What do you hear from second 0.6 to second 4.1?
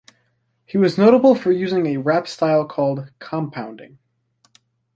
He was notable for using a rap style called "compounding".